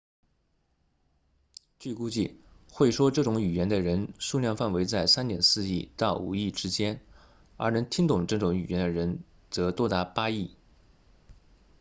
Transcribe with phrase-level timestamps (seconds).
[1.77, 7.01] 据估计会说这种语言的人数量范围在 3.4 亿到5亿之间
[7.55, 9.19] 而能听懂这种语言的人
[9.51, 10.55] 则多达8亿